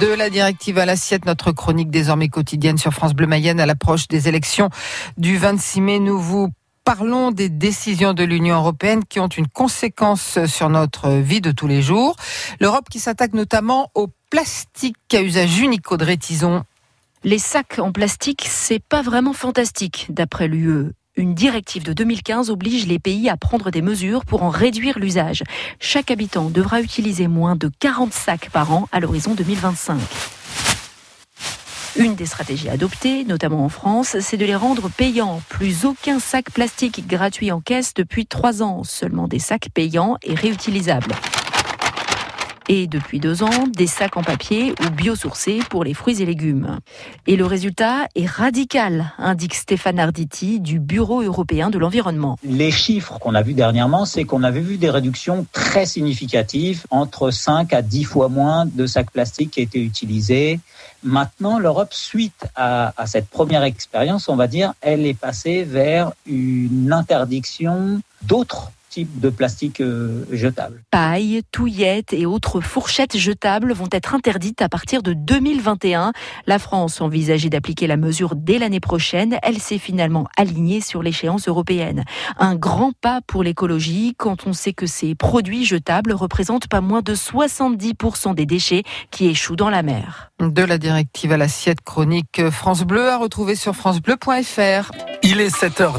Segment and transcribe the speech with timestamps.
[0.00, 4.08] De la directive à l'assiette, notre chronique désormais quotidienne sur France Bleu Mayenne à l'approche
[4.08, 4.70] des élections
[5.18, 5.98] du 26 mai.
[6.00, 6.48] Nous vous
[6.86, 11.66] parlons des décisions de l'Union européenne qui ont une conséquence sur notre vie de tous
[11.66, 12.16] les jours.
[12.60, 16.64] L'Europe qui s'attaque notamment au plastique à usage unique, Audrey Tison.
[17.22, 20.92] Les sacs en plastique, c'est pas vraiment fantastique, d'après l'UE.
[21.16, 25.42] Une directive de 2015 oblige les pays à prendre des mesures pour en réduire l'usage.
[25.80, 29.98] Chaque habitant devra utiliser moins de 40 sacs par an à l'horizon 2025.
[31.96, 35.42] Une des stratégies adoptées, notamment en France, c'est de les rendre payants.
[35.48, 40.34] Plus aucun sac plastique gratuit en caisse depuis trois ans, seulement des sacs payants et
[40.34, 41.12] réutilisables.
[42.72, 46.78] Et depuis deux ans, des sacs en papier ou biosourcés pour les fruits et légumes.
[47.26, 52.38] Et le résultat est radical, indique Stéphane Arditi du Bureau européen de l'environnement.
[52.44, 57.32] Les chiffres qu'on a vus dernièrement, c'est qu'on avait vu des réductions très significatives, entre
[57.32, 60.60] 5 à 10 fois moins de sacs plastiques qui étaient utilisés.
[61.02, 66.12] Maintenant, l'Europe, suite à, à cette première expérience, on va dire, elle est passée vers
[66.24, 70.82] une interdiction d'autres types de plastique euh, jetable.
[70.90, 76.12] Paille, touillettes et autres fourchettes jetables vont être interdites à partir de 2021.
[76.46, 79.38] La France envisageait d'appliquer la mesure dès l'année prochaine.
[79.42, 82.04] Elle s'est finalement alignée sur l'échéance européenne.
[82.38, 87.02] Un grand pas pour l'écologie quand on sait que ces produits jetables représentent pas moins
[87.02, 90.32] de 70% des déchets qui échouent dans la mer.
[90.40, 94.90] De la directive à l'assiette chronique France Bleu à retrouver sur francebleu.fr.
[95.22, 95.88] Il est 7h.